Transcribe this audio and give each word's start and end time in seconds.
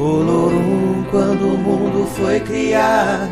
Olorum, 0.00 1.04
quando 1.10 1.54
o 1.54 1.58
mundo 1.58 2.06
foi 2.16 2.40
criado, 2.40 3.30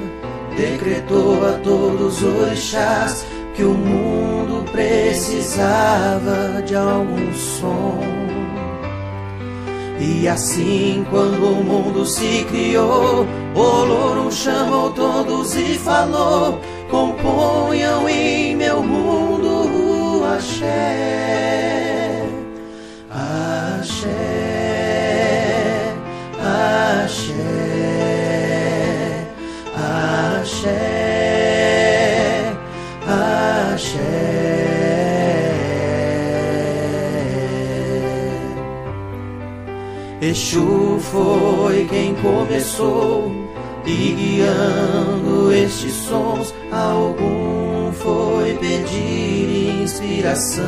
decretou 0.54 1.46
a 1.46 1.52
todos 1.64 2.22
os 2.22 2.40
orixás 2.42 3.24
que 3.54 3.62
o 3.64 3.72
mundo 3.72 4.70
precisava 4.70 6.60
de 6.66 6.76
algum 6.76 7.32
som. 7.32 7.98
E 9.98 10.28
assim, 10.28 11.06
quando 11.08 11.42
o 11.42 11.64
mundo 11.64 12.04
se 12.04 12.44
criou, 12.44 13.26
Olorum 13.54 14.30
chamou 14.30 14.90
todos 14.90 15.56
e 15.56 15.74
falou: 15.78 16.60
Componham 16.90 18.06
em 18.10 18.54
meu 18.54 18.82
mundo 18.82 20.20
o 20.20 20.24
axé, 20.36 22.22
axé, 23.10 24.37
Exu 40.28 40.98
foi 41.00 41.86
quem 41.88 42.14
começou 42.16 43.32
e 43.86 44.12
guiando 44.12 45.50
estes 45.54 45.94
sons, 45.94 46.54
algum 46.70 47.90
foi 47.94 48.52
pedir 48.60 49.80
inspiração. 49.82 50.66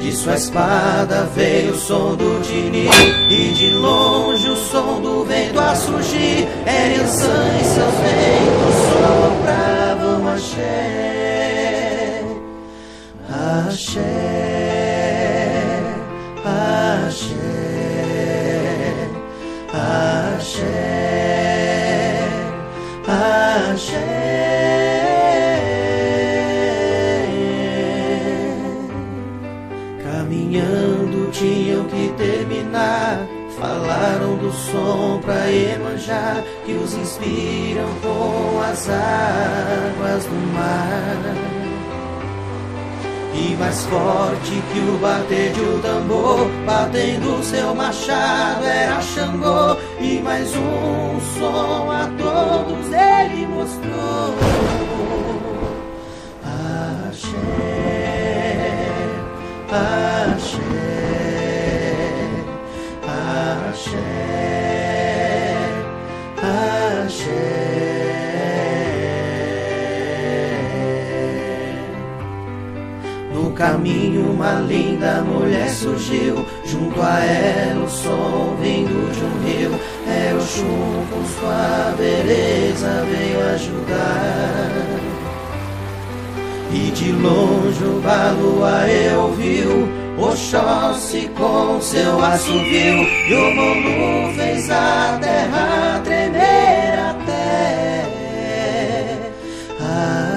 De 0.00 0.10
sua 0.10 0.36
espada 0.36 1.28
veio 1.34 1.72
o 1.72 1.76
som 1.76 2.16
do 2.16 2.40
Dini 2.40 2.88
E 3.28 3.52
de 3.52 3.70
longe 3.72 4.48
o 4.48 4.56
som 4.56 4.98
do 5.02 5.22
vento 5.24 5.60
a 5.60 5.74
surgir 5.74 6.48
Eriançã 6.64 7.58
e 7.60 7.64
seus 7.64 7.94
ventos 8.04 8.74
sopravam 8.94 10.28
axé 10.28 12.22
Axé 13.66 14.55
som 34.70 35.20
pra 35.24 35.50
Emanjá 35.50 36.42
que 36.64 36.72
os 36.72 36.94
inspiram 36.94 37.88
com 38.02 38.60
as 38.60 38.88
águas 38.88 40.24
do 40.24 40.54
mar. 40.54 41.56
E 43.38 43.54
mais 43.56 43.84
forte 43.84 44.62
que 44.72 44.78
o 44.80 44.98
bater 44.98 45.52
de 45.52 45.60
um 45.60 45.78
tambor, 45.80 46.48
batendo 46.64 47.42
seu 47.44 47.74
machado 47.74 48.64
era 48.64 48.98
Xangô. 49.00 49.76
E 50.00 50.20
mais 50.20 50.56
um 50.56 51.20
som 51.38 51.90
a 51.90 52.08
todos 52.16 52.86
ele 52.92 53.46
mostrou. 53.46 54.34
Axé, 57.06 57.28
axé, 59.70 60.35
caminho 73.56 74.30
uma 74.30 74.60
linda 74.60 75.22
mulher 75.22 75.68
surgiu. 75.70 76.44
Junto 76.64 77.02
a 77.02 77.24
ela 77.24 77.84
o 77.84 77.90
som 77.90 78.56
vindo 78.60 79.12
de 79.12 79.24
um 79.24 79.44
rio. 79.44 79.80
É 80.06 80.34
o 80.34 80.40
chum 80.40 81.06
sua 81.38 81.94
beleza 81.96 83.04
veio 83.10 83.40
ajudar. 83.54 85.06
E 86.72 86.90
de 86.90 87.12
longe 87.12 87.84
o 87.84 88.00
baluaê 88.00 89.14
ouviu 89.16 89.88
Oxóssi 90.18 91.30
com 91.36 91.80
seu 91.80 92.24
assovio 92.24 93.06
E 93.28 93.34
o 93.34 93.54
Molu 93.54 94.34
fez 94.34 94.70
a 94.70 95.18
terra 95.20 96.00
tremer 96.02 96.98
até. 96.98 98.06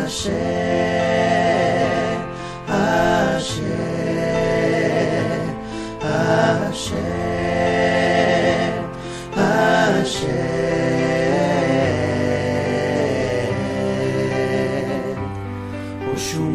Axé, 0.04 0.69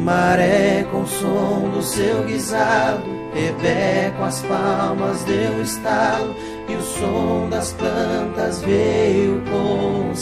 O 0.05 0.07
chumaré 0.07 0.87
com 0.93 1.01
o 1.01 1.07
som 1.07 1.71
do 1.71 1.83
seu 1.83 2.25
guisado, 2.25 3.03
Rebé 3.33 4.13
com 4.19 4.25
as 4.25 4.43
palmas 4.43 5.25
deu 5.25 5.63
estalo, 5.63 6.37
e 6.69 6.77
o 6.77 6.83
som 6.83 7.49
das 7.49 7.73
plantas 7.73 8.61
veio 8.61 9.43
com 9.51 10.11
o. 10.11 10.15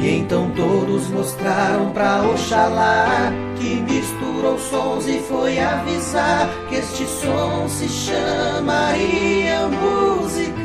E 0.00 0.10
então 0.10 0.50
todos 0.50 1.08
mostraram 1.10 1.90
pra 1.92 2.22
Oxalá 2.22 3.32
que 3.60 3.76
misturou 3.76 4.58
sons 4.58 5.06
e 5.06 5.20
foi 5.20 5.60
avisar 5.60 6.48
que 6.68 6.76
este 6.76 7.06
som 7.06 7.68
se 7.68 7.88
chamaria 7.88 9.68
música. 9.68 10.58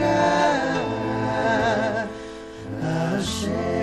Axé, 3.16 3.83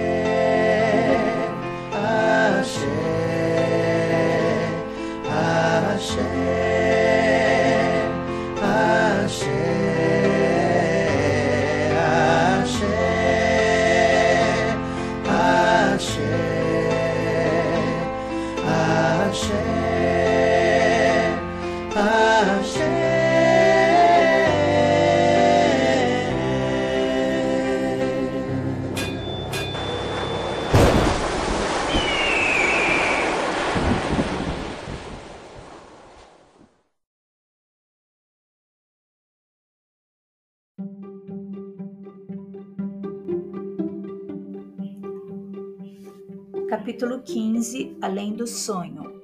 Capítulo 46.70 47.20
15 47.20 47.96
Além 48.00 48.32
do 48.32 48.46
sonho. 48.46 49.20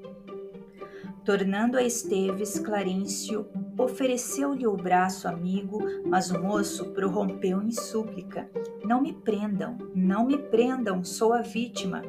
Tornando 1.25 1.79
a 1.79 1.83
Esteves, 1.85 2.59
Clarencio 2.59 3.47
ofereceu-lhe 3.79 4.67
o 4.67 4.77
braço 4.77 5.29
amigo, 5.29 5.79
mas 6.05 6.29
o 6.33 6.43
moço 6.43 6.87
prorrompeu 6.87 7.63
em 7.63 7.71
súplica: 7.71 8.51
Não 8.85 9.01
me 9.01 9.13
prendam, 9.13 9.79
não 9.95 10.27
me 10.27 10.37
prendam, 10.37 11.05
sou 11.05 11.33
a 11.33 11.41
vítima. 11.41 12.03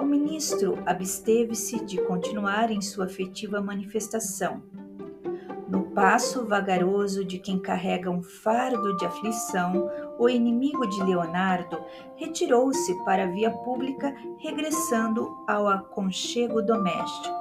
O 0.00 0.04
ministro 0.04 0.82
absteve-se 0.84 1.84
de 1.84 2.02
continuar 2.02 2.72
em 2.72 2.80
sua 2.80 3.04
afetiva 3.04 3.62
manifestação. 3.62 4.64
Passo 5.96 6.44
vagaroso 6.44 7.24
de 7.24 7.38
quem 7.38 7.58
carrega 7.58 8.10
um 8.10 8.22
fardo 8.22 8.98
de 8.98 9.06
aflição, 9.06 9.90
o 10.18 10.28
inimigo 10.28 10.86
de 10.86 11.02
Leonardo 11.02 11.82
retirou-se 12.16 12.94
para 13.02 13.24
a 13.24 13.26
via 13.26 13.50
pública, 13.50 14.14
regressando 14.38 15.26
ao 15.48 15.66
aconchego 15.66 16.60
doméstico. 16.60 17.34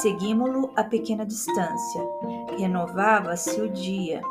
Seguimo-lo 0.00 0.70
a 0.76 0.84
pequena 0.84 1.26
distância. 1.26 2.02
Renovava-se 2.56 3.60
o 3.60 3.68
dia. 3.68 4.22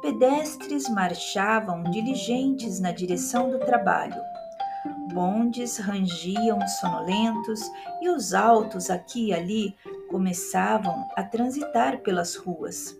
Pedestres 0.00 0.88
marchavam 0.88 1.82
diligentes 1.82 2.78
na 2.78 2.92
direção 2.92 3.50
do 3.50 3.58
trabalho. 3.58 4.31
Bondes 5.12 5.78
rangiam 5.78 6.60
sonolentos 6.80 7.60
e 8.00 8.08
os 8.08 8.34
altos 8.34 8.90
aqui 8.90 9.28
e 9.28 9.34
ali 9.34 9.76
começavam 10.08 11.06
a 11.16 11.22
transitar 11.22 12.00
pelas 12.00 12.34
ruas. 12.36 12.96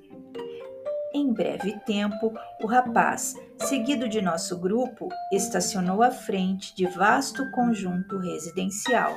Em 1.14 1.31
breve 1.31 1.79
tempo, 1.81 2.32
o 2.62 2.67
rapaz, 2.67 3.34
seguido 3.58 4.08
de 4.08 4.23
nosso 4.23 4.58
grupo, 4.58 5.08
estacionou 5.31 6.02
à 6.02 6.11
frente 6.11 6.75
de 6.75 6.87
vasto 6.87 7.50
conjunto 7.50 8.19
residencial. 8.19 9.14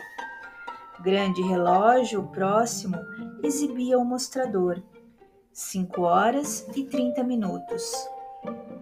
Grande 1.00 1.42
relógio 1.42 2.24
próximo 2.28 2.98
exibia 3.44 3.98
o 3.98 4.04
mostrador. 4.04 4.82
Cinco 5.54 6.02
horas 6.02 6.68
e 6.76 6.84
trinta 6.84 7.24
minutos. 7.24 8.15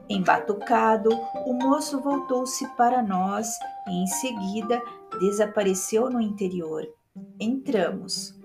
Embatucado, 0.09 1.11
o 1.45 1.53
moço 1.53 2.01
voltou-se 2.01 2.67
para 2.75 3.01
nós 3.01 3.57
e 3.87 4.03
em 4.03 4.07
seguida 4.07 4.81
desapareceu 5.19 6.09
no 6.09 6.19
interior. 6.19 6.85
Entramos. 7.39 8.37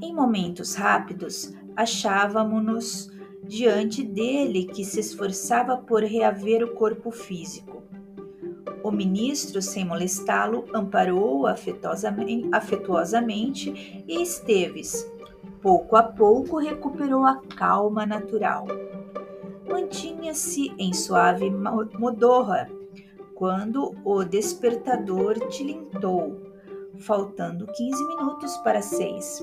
Em 0.00 0.14
momentos 0.14 0.74
rápidos, 0.74 1.52
achávamos-nos 1.76 3.10
diante 3.44 4.02
dele 4.02 4.64
que 4.64 4.84
se 4.84 5.00
esforçava 5.00 5.76
por 5.76 6.02
reaver 6.02 6.64
o 6.64 6.74
corpo 6.74 7.10
físico. 7.10 7.82
O 8.82 8.90
ministro, 8.90 9.60
sem 9.60 9.84
molestá-lo, 9.84 10.64
amparou-o 10.72 11.46
afetuosamente 11.46 14.02
e 14.08 14.22
Esteves, 14.22 15.06
pouco 15.60 15.96
a 15.96 16.02
pouco, 16.02 16.58
recuperou 16.58 17.26
a 17.26 17.36
calma 17.56 18.06
natural. 18.06 18.66
Mantinha-se 19.70 20.74
em 20.78 20.92
suave 20.92 21.50
modorra 21.50 22.68
quando 23.34 23.94
o 24.04 24.24
despertador 24.24 25.38
tilintou, 25.48 26.36
faltando 26.98 27.66
quinze 27.68 28.04
minutos 28.08 28.56
para 28.58 28.82
seis. 28.82 29.42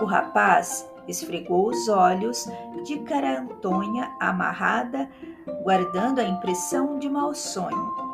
O 0.00 0.04
rapaz 0.04 0.88
esfregou 1.06 1.68
os 1.68 1.88
olhos 1.88 2.48
de 2.84 3.00
cara 3.00 3.40
Antônia 3.40 4.10
amarrada, 4.20 5.10
guardando 5.62 6.20
a 6.20 6.24
impressão 6.24 6.98
de 6.98 7.10
mau 7.10 7.34
sonho. 7.34 8.10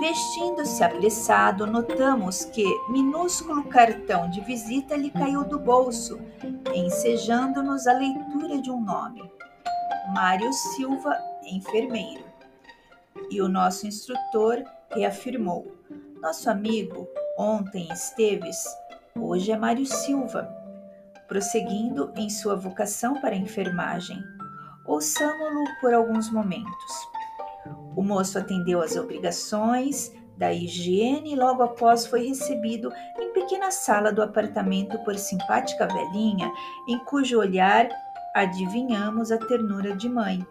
Vestindo-se 0.00 0.82
apressado, 0.82 1.66
notamos 1.66 2.44
que 2.44 2.64
minúsculo 2.88 3.64
cartão 3.64 4.30
de 4.30 4.40
visita 4.42 4.96
lhe 4.96 5.10
caiu 5.10 5.44
do 5.44 5.58
bolso, 5.58 6.18
ensejando-nos 6.72 7.86
a 7.86 7.92
leitura 7.92 8.60
de 8.60 8.70
um 8.70 8.80
nome: 8.80 9.28
Mário 10.14 10.52
Silva, 10.52 11.16
enfermeiro. 11.44 12.24
E 13.30 13.40
o 13.42 13.48
nosso 13.48 13.86
instrutor 13.86 14.64
reafirmou: 14.90 15.66
Nosso 16.20 16.50
amigo, 16.50 17.08
ontem 17.38 17.88
Esteves, 17.92 18.64
hoje 19.14 19.52
é 19.52 19.56
Mário 19.56 19.86
Silva 19.86 20.58
prosseguindo 21.28 22.10
em 22.16 22.30
sua 22.30 22.56
vocação 22.56 23.20
para 23.20 23.34
a 23.34 23.38
enfermagem. 23.38 24.18
Ouçamo-lo 24.86 25.64
por 25.80 25.92
alguns 25.92 26.32
momentos. 26.32 27.08
O 27.94 28.02
moço 28.02 28.38
atendeu 28.38 28.80
às 28.80 28.96
obrigações 28.96 30.10
da 30.38 30.52
higiene 30.52 31.32
e 31.32 31.36
logo 31.36 31.62
após 31.62 32.06
foi 32.06 32.26
recebido 32.26 32.90
em 33.18 33.32
pequena 33.32 33.70
sala 33.70 34.10
do 34.10 34.22
apartamento 34.22 34.98
por 35.00 35.16
simpática 35.16 35.86
velhinha, 35.86 36.50
em 36.88 36.98
cujo 37.00 37.38
olhar 37.38 37.88
adivinhamos 38.34 39.30
a 39.30 39.38
ternura 39.38 39.94
de 39.94 40.08
mãe. 40.08 40.46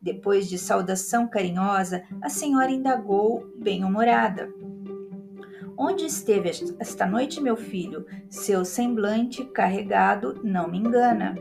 Depois 0.00 0.48
de 0.48 0.58
saudação 0.58 1.26
carinhosa, 1.26 2.02
a 2.20 2.28
senhora 2.28 2.70
indagou, 2.70 3.50
bem-humorada: 3.56 4.52
Onde 5.76 6.04
esteve 6.04 6.50
esta 6.78 7.06
noite, 7.06 7.40
meu 7.40 7.56
filho? 7.56 8.06
Seu 8.28 8.64
semblante 8.64 9.44
carregado 9.46 10.40
não 10.44 10.68
me 10.68 10.78
engana. 10.78 11.36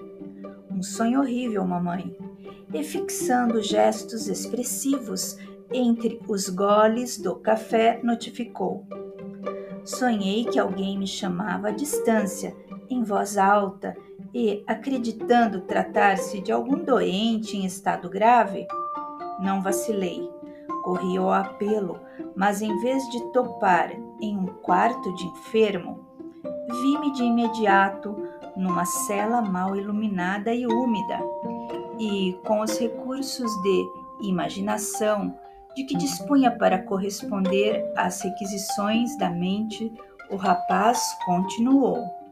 Um 0.72 0.82
sonho 0.82 1.20
horrível, 1.20 1.66
mamãe. 1.66 2.18
E 2.74 2.84
fixando 2.84 3.62
gestos 3.62 4.28
expressivos 4.28 5.38
entre 5.72 6.20
os 6.28 6.50
goles 6.50 7.18
do 7.20 7.36
café, 7.36 8.00
notificou: 8.02 8.88
Sonhei 9.86 10.46
que 10.46 10.58
alguém 10.58 10.98
me 10.98 11.08
chamava 11.08 11.68
à 11.68 11.72
distância, 11.72 12.56
em 12.94 13.04
voz 13.04 13.38
alta, 13.38 13.96
e, 14.34 14.64
acreditando 14.66 15.62
tratar-se 15.62 16.40
de 16.42 16.52
algum 16.52 16.84
doente 16.84 17.56
em 17.56 17.66
estado 17.66 18.10
grave, 18.10 18.66
não 19.40 19.62
vacilei. 19.62 20.30
Corri 20.84 21.18
ao 21.18 21.32
apelo, 21.32 22.00
mas 22.36 22.62
em 22.62 22.78
vez 22.80 23.04
de 23.10 23.32
topar 23.32 23.92
em 24.22 24.38
um 24.38 24.48
quarto 24.48 25.14
de 25.16 25.26
enfermo, 25.26 26.06
vi-me 26.82 27.12
de 27.14 27.24
imediato 27.24 28.16
numa 28.56 28.86
cela 28.86 29.42
mal 29.42 29.76
iluminada 29.76 30.54
e 30.54 30.66
úmida, 30.68 31.20
e 31.98 32.38
com 32.46 32.62
os 32.62 32.78
recursos 32.78 33.52
de 33.62 33.86
imaginação 34.28 35.38
de 35.76 35.84
que 35.86 35.96
dispunha 35.96 36.52
para 36.52 36.84
corresponder 36.84 37.84
às 37.96 38.22
requisições 38.22 39.18
da 39.18 39.30
mente, 39.30 39.92
o 40.30 40.36
rapaz 40.36 41.02
continuou. 41.26 42.23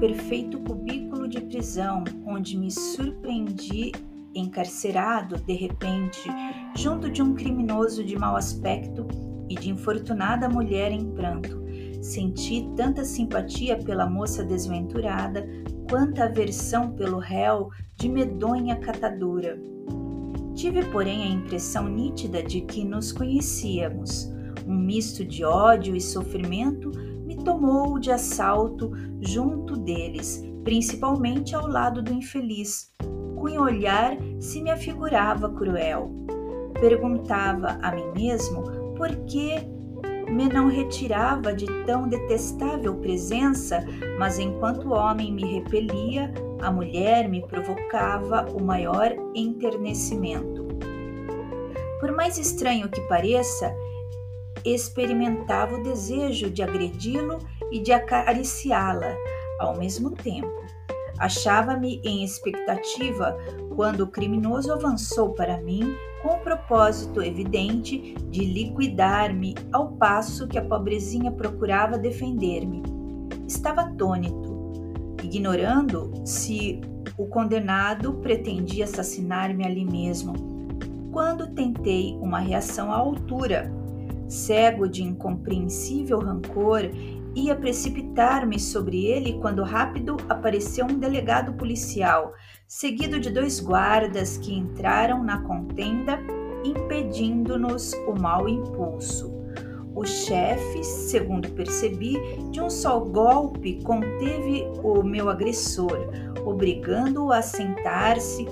Perfeito 0.00 0.58
cubículo 0.60 1.28
de 1.28 1.42
prisão 1.42 2.02
onde 2.24 2.56
me 2.56 2.70
surpreendi 2.70 3.92
encarcerado 4.34 5.36
de 5.36 5.52
repente 5.52 6.26
junto 6.74 7.10
de 7.10 7.20
um 7.20 7.34
criminoso 7.34 8.02
de 8.02 8.18
mau 8.18 8.34
aspecto 8.34 9.06
e 9.46 9.54
de 9.54 9.68
infortunada 9.68 10.48
mulher 10.48 10.90
em 10.90 11.04
pranto. 11.12 11.60
Senti 12.00 12.66
tanta 12.74 13.04
simpatia 13.04 13.76
pela 13.76 14.08
moça 14.08 14.42
desventurada 14.42 15.46
quanta 15.90 16.24
aversão 16.24 16.92
pelo 16.92 17.18
réu 17.18 17.68
de 17.96 18.08
medonha 18.08 18.76
catadura. 18.76 19.60
Tive, 20.54 20.82
porém, 20.86 21.24
a 21.24 21.28
impressão 21.28 21.88
nítida 21.88 22.42
de 22.42 22.62
que 22.62 22.84
nos 22.84 23.12
conhecíamos. 23.12 24.32
Um 24.66 24.76
misto 24.76 25.24
de 25.24 25.44
ódio 25.44 25.94
e 25.94 26.00
sofrimento 26.00 26.90
tomou 27.42 27.98
de 27.98 28.10
assalto 28.10 28.90
junto 29.20 29.76
deles, 29.76 30.42
principalmente 30.64 31.54
ao 31.54 31.66
lado 31.66 32.02
do 32.02 32.12
infeliz, 32.12 32.92
cujo 33.36 33.60
olhar 33.60 34.16
se 34.38 34.62
me 34.62 34.70
afigurava 34.70 35.50
cruel. 35.50 36.10
Perguntava 36.80 37.78
a 37.82 37.92
mim 37.92 38.12
mesmo 38.14 38.62
por 38.96 39.08
que 39.26 39.56
me 40.30 40.48
não 40.48 40.68
retirava 40.68 41.52
de 41.52 41.66
tão 41.84 42.08
detestável 42.08 42.94
presença, 42.96 43.84
mas 44.18 44.38
enquanto 44.38 44.88
o 44.88 44.92
homem 44.92 45.32
me 45.32 45.44
repelia, 45.44 46.32
a 46.62 46.70
mulher 46.70 47.28
me 47.28 47.44
provocava 47.46 48.46
o 48.52 48.62
maior 48.62 49.12
enternecimento. 49.34 50.68
Por 51.98 52.12
mais 52.12 52.38
estranho 52.38 52.88
que 52.88 53.00
pareça, 53.02 53.74
experimentava 54.64 55.76
o 55.76 55.82
desejo 55.82 56.50
de 56.50 56.62
agredi-lo 56.62 57.38
e 57.70 57.80
de 57.80 57.92
acariciá-la 57.92 59.14
ao 59.58 59.76
mesmo 59.76 60.10
tempo. 60.10 60.50
Achava-me 61.18 62.00
em 62.02 62.24
expectativa 62.24 63.36
quando 63.76 64.02
o 64.02 64.06
criminoso 64.06 64.72
avançou 64.72 65.34
para 65.34 65.58
mim 65.58 65.94
com 66.22 66.30
o 66.30 66.38
propósito 66.38 67.22
evidente 67.22 68.14
de 68.30 68.44
liquidar-me 68.44 69.54
ao 69.72 69.92
passo 69.92 70.48
que 70.48 70.58
a 70.58 70.64
pobrezinha 70.64 71.30
procurava 71.30 71.98
defender-me. 71.98 72.82
Estava 73.46 73.82
atônito, 73.82 74.82
ignorando 75.22 76.10
se 76.24 76.80
o 77.18 77.26
condenado 77.26 78.14
pretendia 78.14 78.84
assassinar-me 78.84 79.64
ali 79.64 79.84
mesmo. 79.84 80.32
Quando 81.12 81.54
tentei 81.54 82.16
uma 82.20 82.38
reação 82.38 82.90
à 82.92 82.96
altura, 82.96 83.70
Cego 84.30 84.88
de 84.88 85.02
incompreensível 85.02 86.20
rancor, 86.20 86.82
ia 87.34 87.54
precipitar-me 87.56 88.58
sobre 88.60 89.04
ele 89.04 89.38
quando 89.40 89.64
rápido 89.64 90.16
apareceu 90.28 90.86
um 90.86 90.98
delegado 90.98 91.52
policial, 91.54 92.32
seguido 92.66 93.18
de 93.18 93.28
dois 93.30 93.58
guardas 93.58 94.38
que 94.38 94.54
entraram 94.54 95.22
na 95.22 95.42
contenda, 95.42 96.18
impedindo-nos 96.64 97.92
o 98.06 98.14
mau 98.14 98.48
impulso. 98.48 99.34
O 99.94 100.04
chefe, 100.04 100.84
segundo 100.84 101.50
percebi, 101.50 102.16
de 102.50 102.60
um 102.60 102.70
só 102.70 103.00
golpe 103.00 103.82
conteve 103.82 104.64
o 104.84 105.02
meu 105.02 105.28
agressor, 105.28 106.08
obrigando-o 106.44 107.32
a 107.32 107.42
sentar-se, 107.42 108.46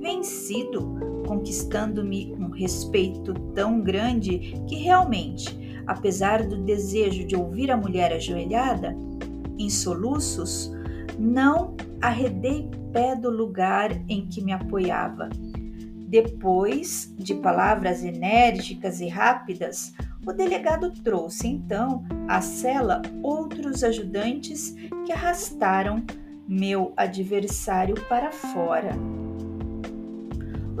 vencido, 0.00 1.09
conquistando-me 1.30 2.34
um 2.40 2.48
respeito 2.48 3.32
tão 3.54 3.80
grande 3.80 4.60
que 4.68 4.74
realmente, 4.74 5.56
apesar 5.86 6.44
do 6.44 6.56
desejo 6.64 7.24
de 7.24 7.36
ouvir 7.36 7.70
a 7.70 7.76
mulher 7.76 8.12
ajoelhada, 8.12 8.96
em 9.56 9.70
soluços, 9.70 10.72
não 11.16 11.76
arredei 12.02 12.68
pé 12.92 13.14
do 13.14 13.30
lugar 13.30 13.92
em 14.08 14.26
que 14.26 14.42
me 14.42 14.52
apoiava. 14.52 15.28
Depois 16.08 17.14
de 17.16 17.36
palavras 17.36 18.02
enérgicas 18.02 19.00
e 19.00 19.06
rápidas, 19.06 19.94
o 20.26 20.32
delegado 20.32 20.90
trouxe 20.90 21.46
então 21.46 22.04
à 22.26 22.40
cela 22.40 23.02
outros 23.22 23.84
ajudantes 23.84 24.74
que 25.06 25.12
arrastaram 25.12 26.04
meu 26.48 26.92
adversário 26.96 27.94
para 28.08 28.32
fora. 28.32 29.19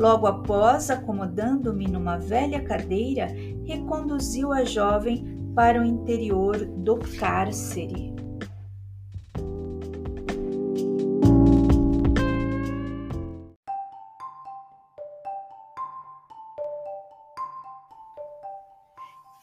Logo 0.00 0.26
após, 0.26 0.88
acomodando-me 0.88 1.86
numa 1.86 2.16
velha 2.16 2.64
cadeira, 2.64 3.26
reconduziu 3.66 4.50
a 4.50 4.64
jovem 4.64 5.52
para 5.54 5.78
o 5.78 5.84
interior 5.84 6.56
do 6.56 6.96
cárcere. 7.18 8.10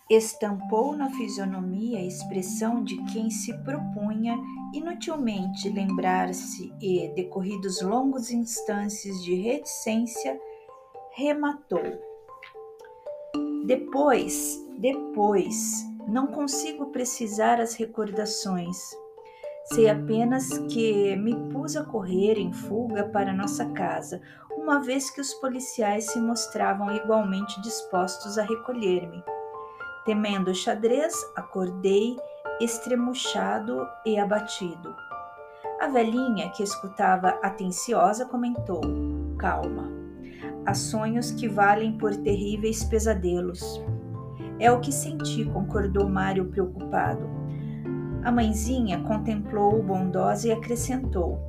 estampou 0.09 0.95
na 0.95 1.09
fisionomia 1.09 1.99
a 1.99 2.03
expressão 2.03 2.81
de 2.83 2.95
quem 3.11 3.29
se 3.29 3.53
propunha 3.63 4.37
inutilmente 4.73 5.69
lembrar-se 5.69 6.73
e, 6.81 7.09
decorridos 7.09 7.81
longos 7.81 8.31
instantes 8.31 9.21
de 9.23 9.35
reticência, 9.35 10.39
rematou. 11.17 11.99
Depois, 13.65 14.63
depois, 14.77 15.83
não 16.07 16.27
consigo 16.27 16.91
precisar 16.91 17.59
as 17.59 17.73
recordações. 17.73 18.77
Sei 19.65 19.89
apenas 19.89 20.47
que 20.71 21.15
me 21.15 21.35
pus 21.51 21.75
a 21.75 21.83
correr 21.83 22.37
em 22.37 22.53
fuga 22.53 23.05
para 23.05 23.33
nossa 23.33 23.65
casa, 23.71 24.21
uma 24.51 24.79
vez 24.79 25.09
que 25.09 25.19
os 25.19 25.33
policiais 25.33 26.05
se 26.05 26.21
mostravam 26.21 26.95
igualmente 26.95 27.59
dispostos 27.61 28.37
a 28.37 28.43
recolher-me. 28.43 29.23
Temendo 30.05 30.51
o 30.51 30.55
xadrez, 30.55 31.15
acordei 31.35 32.15
estremuchado 32.61 33.87
e 34.05 34.19
abatido. 34.19 34.95
A 35.81 35.87
velhinha, 35.87 36.51
que 36.51 36.61
escutava 36.61 37.29
atenciosa, 37.41 38.23
comentou: 38.25 38.81
Calma. 39.37 39.96
Há 40.67 40.73
sonhos 40.73 41.31
que 41.31 41.47
valem 41.47 41.93
por 41.93 42.13
terríveis 42.13 42.83
pesadelos. 42.83 43.81
É 44.59 44.69
o 44.69 44.81
que 44.81 44.91
senti, 44.91 45.45
concordou 45.45 46.09
Mário 46.09 46.43
preocupado. 46.47 47.25
A 48.21 48.29
mãezinha 48.33 48.99
contemplou-o 49.03 49.81
bondosa 49.81 50.49
e 50.49 50.51
acrescentou: 50.51 51.39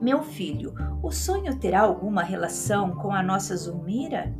Meu 0.00 0.22
filho, 0.22 0.72
o 1.02 1.10
sonho 1.10 1.58
terá 1.58 1.80
alguma 1.80 2.22
relação 2.22 2.92
com 2.92 3.10
a 3.12 3.20
nossa 3.20 3.56
Zulmira? 3.56 4.32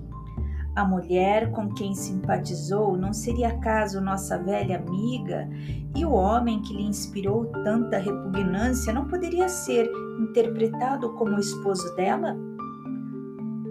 A 0.76 0.84
mulher 0.84 1.50
com 1.50 1.74
quem 1.74 1.92
simpatizou 1.92 2.96
não 2.96 3.12
seria 3.12 3.48
acaso 3.48 4.00
nossa 4.00 4.38
velha 4.38 4.76
amiga? 4.76 5.50
E 5.96 6.04
o 6.04 6.12
homem 6.12 6.62
que 6.62 6.72
lhe 6.72 6.84
inspirou 6.84 7.46
tanta 7.64 7.98
repugnância 7.98 8.92
não 8.92 9.08
poderia 9.08 9.48
ser 9.48 9.90
interpretado 10.20 11.12
como 11.14 11.34
o 11.34 11.40
esposo 11.40 11.92
dela? 11.96 12.36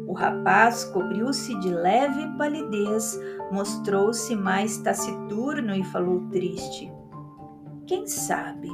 O 0.10 0.14
rapaz 0.14 0.86
cobriu-se 0.86 1.54
de 1.60 1.70
leve 1.70 2.36
palidez, 2.36 3.16
mostrou-se 3.52 4.36
mais 4.36 4.80
taciturno 4.80 5.76
e 5.76 5.84
falou 5.84 6.28
triste. 6.32 6.92
Quem 7.86 8.08
sabe? 8.08 8.72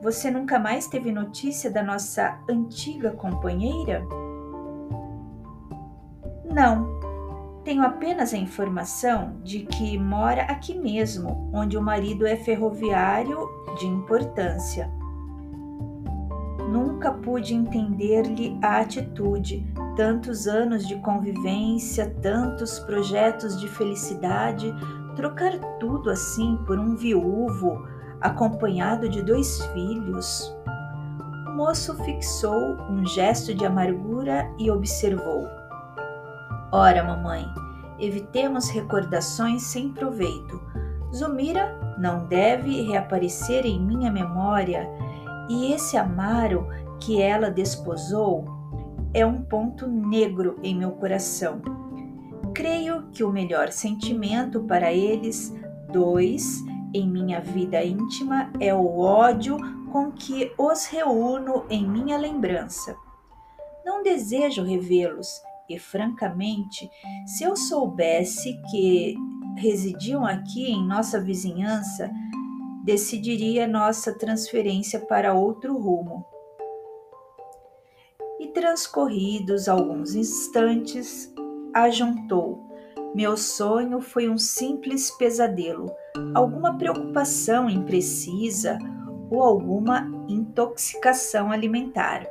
Você 0.00 0.30
nunca 0.30 0.56
mais 0.56 0.86
teve 0.86 1.10
notícia 1.10 1.68
da 1.68 1.82
nossa 1.82 2.40
antiga 2.48 3.10
companheira? 3.10 4.06
Não, 6.44 7.00
tenho 7.64 7.82
apenas 7.82 8.32
a 8.32 8.38
informação 8.38 9.40
de 9.42 9.66
que 9.66 9.98
mora 9.98 10.42
aqui 10.42 10.78
mesmo, 10.78 11.50
onde 11.52 11.76
o 11.76 11.82
marido 11.82 12.24
é 12.24 12.36
ferroviário 12.36 13.48
de 13.80 13.86
importância. 13.88 14.95
Nunca 16.68 17.12
pude 17.12 17.54
entender-lhe 17.54 18.58
a 18.62 18.80
atitude, 18.80 19.66
tantos 19.96 20.46
anos 20.46 20.86
de 20.86 20.96
convivência, 20.96 22.14
tantos 22.20 22.78
projetos 22.80 23.58
de 23.60 23.68
felicidade, 23.68 24.74
trocar 25.14 25.52
tudo 25.78 26.10
assim 26.10 26.58
por 26.66 26.78
um 26.78 26.96
viúvo 26.96 27.86
acompanhado 28.20 29.08
de 29.08 29.22
dois 29.22 29.64
filhos. 29.66 30.54
O 31.46 31.50
moço 31.56 31.94
fixou 32.04 32.76
um 32.90 33.06
gesto 33.06 33.54
de 33.54 33.64
amargura 33.64 34.50
e 34.58 34.70
observou: 34.70 35.46
Ora, 36.72 37.02
mamãe, 37.02 37.46
evitemos 37.98 38.68
recordações 38.68 39.62
sem 39.62 39.92
proveito. 39.92 40.60
Zumira 41.14 41.78
não 41.98 42.26
deve 42.26 42.82
reaparecer 42.82 43.64
em 43.64 43.80
minha 43.80 44.10
memória 44.10 44.86
e 45.48 45.72
esse 45.72 45.96
Amaro 45.96 46.66
que 47.00 47.20
ela 47.20 47.50
desposou 47.50 48.44
é 49.12 49.24
um 49.24 49.42
ponto 49.42 49.86
negro 49.86 50.58
em 50.62 50.76
meu 50.76 50.92
coração. 50.92 51.60
Creio 52.54 53.08
que 53.12 53.22
o 53.22 53.30
melhor 53.30 53.70
sentimento 53.70 54.62
para 54.64 54.92
eles 54.92 55.54
dois 55.92 56.62
em 56.92 57.08
minha 57.08 57.40
vida 57.40 57.84
íntima 57.84 58.50
é 58.60 58.74
o 58.74 58.98
ódio 58.98 59.56
com 59.92 60.10
que 60.10 60.52
os 60.58 60.86
reúno 60.86 61.64
em 61.70 61.88
minha 61.88 62.16
lembrança. 62.16 62.96
Não 63.84 64.02
desejo 64.02 64.64
revê-los 64.64 65.40
e, 65.68 65.78
francamente, 65.78 66.90
se 67.26 67.44
eu 67.44 67.56
soubesse 67.56 68.60
que 68.70 69.16
residiam 69.56 70.24
aqui 70.24 70.70
em 70.70 70.86
nossa 70.86 71.20
vizinhança, 71.20 72.10
decidiria 72.86 73.66
nossa 73.66 74.16
transferência 74.16 75.00
para 75.00 75.34
outro 75.34 75.76
rumo. 75.76 76.24
E 78.38 78.46
transcorridos 78.46 79.68
alguns 79.68 80.14
instantes, 80.14 81.34
ajuntou: 81.74 82.70
Meu 83.12 83.36
sonho 83.36 84.00
foi 84.00 84.28
um 84.28 84.38
simples 84.38 85.10
pesadelo, 85.10 85.90
alguma 86.32 86.78
preocupação 86.78 87.68
imprecisa 87.68 88.78
ou 89.28 89.42
alguma 89.42 90.08
intoxicação 90.28 91.50
alimentar. 91.50 92.24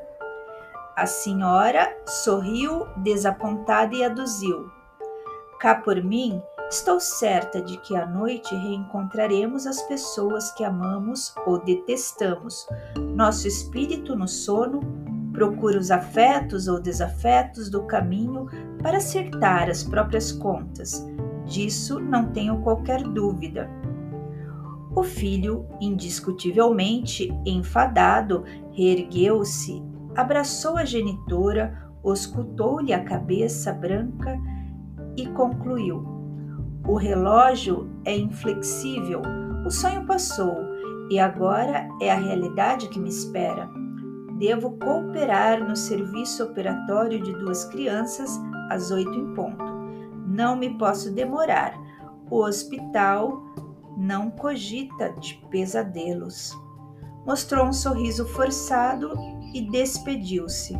A 0.95 1.05
senhora 1.05 1.93
sorriu 2.07 2.87
desapontada 3.03 3.93
e 3.93 4.05
aduziu: 4.05 4.69
Cá 5.59 5.75
por 5.75 6.01
mim, 6.01 6.41
estou 6.69 6.99
certa 6.99 7.61
de 7.61 7.77
que 7.77 7.95
à 7.95 8.05
noite 8.05 8.53
reencontraremos 8.55 9.65
as 9.65 9.81
pessoas 9.83 10.51
que 10.51 10.63
amamos 10.63 11.33
ou 11.45 11.63
detestamos. 11.63 12.67
Nosso 13.15 13.47
espírito 13.47 14.15
no 14.15 14.27
sono 14.27 14.79
procura 15.31 15.77
os 15.77 15.91
afetos 15.91 16.67
ou 16.67 16.79
desafetos 16.79 17.69
do 17.69 17.83
caminho 17.83 18.47
para 18.81 18.97
acertar 18.97 19.69
as 19.69 19.83
próprias 19.83 20.31
contas. 20.31 21.05
Disso 21.45 21.99
não 21.99 22.31
tenho 22.31 22.61
qualquer 22.61 23.03
dúvida. 23.03 23.69
O 24.95 25.03
filho, 25.03 25.67
indiscutivelmente 25.81 27.29
enfadado, 27.45 28.45
reergueu-se 28.71 29.83
abraçou 30.15 30.77
a 30.77 30.85
genitora, 30.85 31.89
oscultou-lhe 32.01 32.93
a 32.93 33.03
cabeça 33.03 33.73
branca 33.73 34.39
e 35.17 35.27
concluiu: 35.27 36.14
O 36.87 36.97
relógio 36.97 37.89
é 38.05 38.15
inflexível, 38.15 39.21
o 39.65 39.71
sonho 39.71 40.05
passou 40.05 40.55
e 41.09 41.19
agora 41.19 41.87
é 41.99 42.11
a 42.11 42.19
realidade 42.19 42.89
que 42.89 42.99
me 42.99 43.09
espera. 43.09 43.67
Devo 44.37 44.77
cooperar 44.77 45.67
no 45.67 45.75
serviço 45.75 46.43
operatório 46.43 47.19
de 47.19 47.33
duas 47.33 47.65
crianças 47.65 48.39
às 48.69 48.91
oito 48.91 49.13
em 49.13 49.33
ponto. 49.33 49.63
Não 50.27 50.55
me 50.55 50.77
posso 50.77 51.11
demorar. 51.11 51.73
O 52.29 52.43
hospital 52.43 53.41
não 53.97 54.29
cogita 54.29 55.09
de 55.13 55.41
pesadelos. 55.49 56.51
Mostrou 57.25 57.65
um 57.65 57.73
sorriso 57.73 58.27
forçado 58.27 59.11
e 59.55 59.61
despediu-se. 59.71 60.75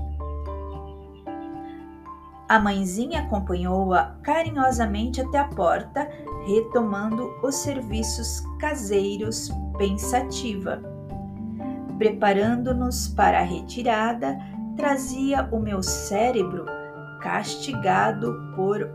A 2.47 2.59
mãezinha 2.59 3.21
acompanhou-a 3.21 4.15
carinhosamente 4.21 5.19
até 5.19 5.39
a 5.39 5.47
porta, 5.47 6.07
retomando 6.45 7.33
os 7.41 7.55
serviços 7.55 8.41
caseiros 8.59 9.49
pensativa. 9.79 10.79
Preparando-nos 11.97 13.07
para 13.07 13.39
a 13.39 13.43
retirada, 13.43 14.37
trazia 14.77 15.49
o 15.51 15.59
meu 15.59 15.81
cérebro 15.81 16.65
castigado 17.21 18.35
por 18.55 18.87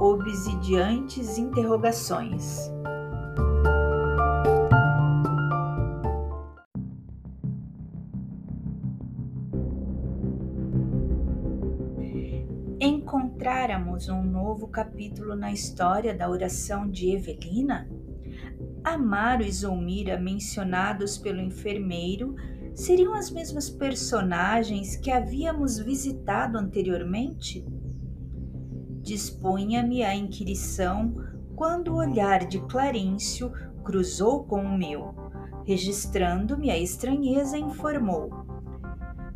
obsidiantes 0.00 1.38
interrogações. 1.38 2.72
Novo 14.56 14.68
capítulo 14.68 15.36
na 15.36 15.52
história 15.52 16.14
da 16.14 16.30
oração 16.30 16.90
de 16.90 17.10
Evelina? 17.10 17.86
Amaro 18.82 19.42
e 19.42 19.52
Zulmira, 19.52 20.18
mencionados 20.18 21.18
pelo 21.18 21.42
enfermeiro, 21.42 22.34
seriam 22.74 23.12
as 23.12 23.30
mesmas 23.30 23.68
personagens 23.68 24.96
que 24.96 25.10
havíamos 25.10 25.78
visitado 25.78 26.56
anteriormente? 26.56 27.66
Dispunha-me 29.02 30.02
a 30.02 30.14
inquirição 30.14 31.14
quando 31.54 31.88
o 31.88 31.98
olhar 31.98 32.46
de 32.46 32.58
Clarencio 32.60 33.52
cruzou 33.84 34.44
com 34.44 34.62
o 34.62 34.78
meu. 34.78 35.14
Registrando-me 35.66 36.70
a 36.70 36.78
estranheza, 36.78 37.58
informou: 37.58 38.30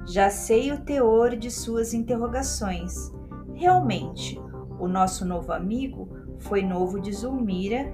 Já 0.07 0.31
sei 0.31 0.73
o 0.73 0.81
teor 0.81 1.37
de 1.37 1.51
suas 1.51 1.93
interrogações. 1.93 3.13
Realmente, 3.53 4.41
o 4.81 4.89
nosso 4.89 5.25
novo 5.25 5.53
amigo 5.53 6.09
foi 6.39 6.63
novo 6.63 6.99
de 6.99 7.13
Zulmira 7.13 7.93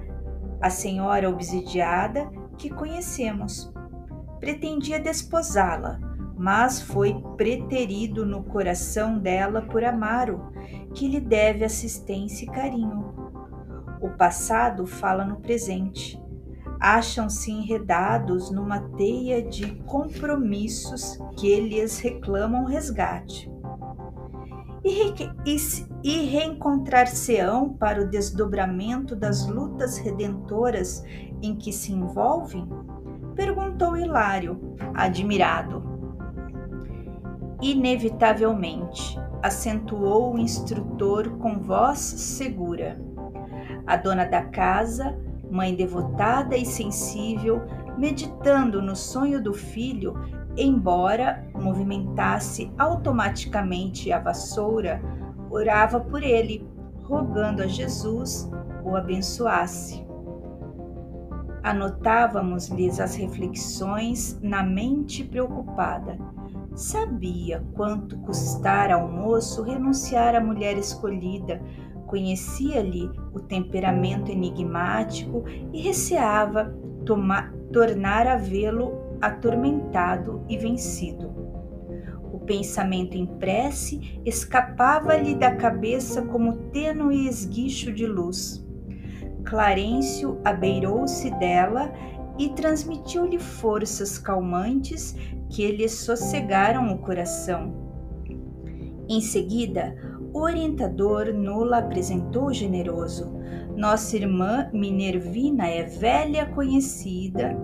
a 0.61 0.69
senhora 0.69 1.29
obsidiada 1.29 2.31
que 2.57 2.69
conhecemos. 2.69 3.71
Pretendia 4.39 4.99
desposá-la, 4.99 5.99
mas 6.37 6.81
foi 6.81 7.21
preterido 7.35 8.25
no 8.25 8.43
coração 8.43 9.19
dela 9.19 9.61
por 9.61 9.83
Amaro, 9.83 10.51
que 10.93 11.07
lhe 11.07 11.19
deve 11.19 11.63
assistência 11.63 12.45
e 12.45 12.47
carinho. 12.47 13.13
O 14.01 14.09
passado 14.09 14.87
fala 14.87 15.25
no 15.25 15.37
presente. 15.37 16.21
Acham-se 16.79 17.51
enredados 17.51 18.51
numa 18.51 18.79
teia 18.95 19.41
de 19.41 19.75
compromissos 19.83 21.19
que 21.35 21.59
lhes 21.59 21.99
reclamam 21.99 22.65
resgate 22.65 23.51
e, 24.83 26.25
reencontrar-se-ão 26.25 27.73
para 27.73 28.01
o 28.01 28.07
desdobramento 28.07 29.15
das 29.15 29.47
lutas 29.47 29.97
redentoras 29.97 31.03
em 31.41 31.55
que 31.55 31.71
se 31.71 31.93
envolvem? 31.93 32.67
Perguntou 33.35 33.97
Hilário, 33.97 34.75
admirado. 34.93 35.83
Inevitavelmente, 37.61 39.19
acentuou 39.41 40.33
o 40.33 40.39
instrutor 40.39 41.37
com 41.37 41.59
voz 41.59 41.99
segura. 41.99 42.99
A 43.85 43.95
dona 43.95 44.25
da 44.25 44.43
casa, 44.43 45.17
mãe 45.49 45.75
devotada 45.75 46.55
e 46.55 46.65
sensível, 46.65 47.61
meditando 47.97 48.81
no 48.81 48.95
sonho 48.95 49.41
do 49.41 49.53
filho, 49.53 50.13
embora 50.57 51.45
movimentasse 51.53 52.71
automaticamente 52.77 54.11
a 54.11 54.19
vassoura, 54.19 55.01
orava 55.49 55.99
por 55.99 56.23
ele, 56.23 56.67
rogando 57.03 57.61
a 57.61 57.67
Jesus 57.67 58.49
o 58.83 58.95
abençoasse. 58.95 60.05
Anotávamos-lhes 61.63 62.99
as 62.99 63.15
reflexões 63.15 64.39
na 64.41 64.63
mente 64.63 65.23
preocupada. 65.23 66.17
Sabia 66.73 67.63
quanto 67.73 68.17
custara 68.19 68.95
ao 68.95 69.11
moço 69.11 69.63
renunciar 69.63 70.35
à 70.35 70.39
mulher 70.39 70.77
escolhida, 70.77 71.61
conhecia-lhe 72.05 73.11
o 73.33 73.39
temperamento 73.39 74.31
enigmático 74.31 75.43
e 75.73 75.81
receava 75.81 76.73
tornar 77.71 78.27
a 78.27 78.37
vê-lo 78.37 79.06
atormentado 79.21 80.43
e 80.47 80.57
vencido. 80.57 81.33
O 82.31 82.39
pensamento 82.39 83.15
em 83.15 83.25
prece 83.25 84.21
escapava-lhe 84.25 85.35
da 85.35 85.55
cabeça 85.55 86.21
como 86.21 86.69
tênue 86.71 87.27
esguicho 87.27 87.91
de 87.91 88.05
luz. 88.05 88.65
Clarencio 89.43 90.39
abeirou-se 90.43 91.29
dela 91.39 91.91
e 92.37 92.49
transmitiu-lhe 92.49 93.39
forças 93.39 94.17
calmantes 94.17 95.15
que 95.49 95.71
lhe 95.71 95.87
sossegaram 95.87 96.93
o 96.93 96.99
coração. 96.99 97.87
Em 99.09 99.21
seguida, 99.21 99.95
orientador 100.41 101.33
Nola 101.33 101.79
apresentou 101.79 102.53
generoso. 102.53 103.35
Nossa 103.75 104.15
irmã 104.15 104.69
Minervina 104.73 105.67
é 105.67 105.83
velha 105.83 106.47
conhecida. 106.47 107.55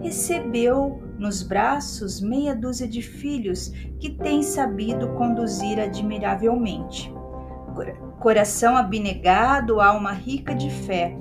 Recebeu 0.00 1.02
nos 1.18 1.42
braços 1.42 2.20
meia 2.20 2.54
dúzia 2.54 2.86
de 2.86 3.00
filhos 3.00 3.68
que 3.98 4.10
tem 4.10 4.42
sabido 4.42 5.08
conduzir 5.14 5.80
admiravelmente. 5.80 7.12
Coração 8.18 8.76
abnegado, 8.76 9.80
alma 9.80 10.12
rica 10.12 10.54
de 10.54 10.70
fé. 10.70 11.16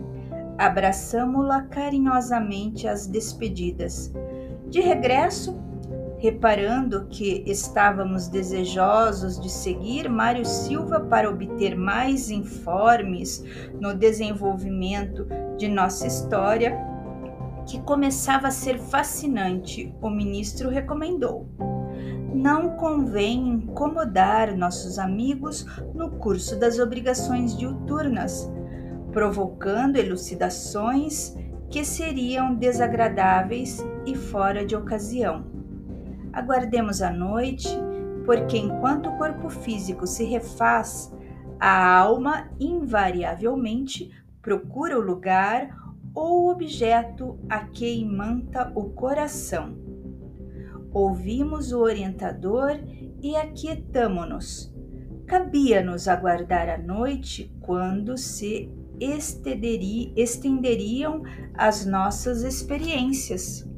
Abraçamo-la 0.57 1.63
carinhosamente 1.63 2.87
às 2.87 3.07
despedidas. 3.07 4.13
De 4.69 4.81
regresso, 4.81 5.57
Reparando 6.21 7.07
que 7.09 7.43
estávamos 7.47 8.27
desejosos 8.27 9.41
de 9.41 9.49
seguir 9.49 10.07
Mário 10.07 10.45
Silva 10.45 10.99
para 10.99 11.27
obter 11.27 11.75
mais 11.75 12.29
informes 12.29 13.43
no 13.79 13.95
desenvolvimento 13.95 15.25
de 15.57 15.67
nossa 15.67 16.05
história, 16.05 16.77
que 17.65 17.81
começava 17.81 18.49
a 18.49 18.51
ser 18.51 18.77
fascinante, 18.77 19.91
o 19.99 20.11
ministro 20.11 20.69
recomendou. 20.69 21.49
Não 22.31 22.77
convém 22.77 23.49
incomodar 23.49 24.55
nossos 24.55 24.99
amigos 24.99 25.65
no 25.95 26.11
curso 26.11 26.55
das 26.59 26.77
obrigações 26.77 27.57
diuturnas, 27.57 28.47
provocando 29.11 29.95
elucidações 29.95 31.35
que 31.67 31.83
seriam 31.83 32.53
desagradáveis 32.53 33.83
e 34.05 34.15
fora 34.15 34.63
de 34.63 34.75
ocasião. 34.75 35.60
Aguardemos 36.33 37.01
a 37.01 37.11
noite, 37.11 37.69
porque 38.25 38.57
enquanto 38.57 39.09
o 39.09 39.17
corpo 39.17 39.49
físico 39.49 40.07
se 40.07 40.23
refaz, 40.23 41.13
a 41.59 41.97
alma 41.97 42.49
invariavelmente 42.59 44.09
procura 44.41 44.97
o 44.97 45.01
lugar 45.01 45.69
ou 46.13 46.49
objeto 46.49 47.39
a 47.49 47.59
que 47.59 47.93
imanta 47.93 48.71
o 48.75 48.89
coração. 48.89 49.77
Ouvimos 50.91 51.71
o 51.71 51.79
orientador 51.79 52.79
e 53.21 53.35
aquietamo-nos. 53.35 54.73
Cabia-nos 55.25 56.07
aguardar 56.07 56.67
a 56.67 56.77
noite 56.77 57.53
quando 57.61 58.17
se 58.17 58.69
estenderiam 60.15 61.23
as 61.53 61.85
nossas 61.85 62.41
experiências. 62.43 63.70